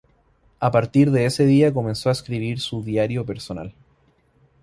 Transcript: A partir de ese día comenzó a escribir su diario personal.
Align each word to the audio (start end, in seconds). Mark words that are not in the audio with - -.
A 0.59 0.71
partir 0.71 1.11
de 1.11 1.27
ese 1.27 1.45
día 1.45 1.71
comenzó 1.75 2.09
a 2.09 2.11
escribir 2.13 2.59
su 2.59 2.81
diario 2.81 3.23
personal. 3.23 3.75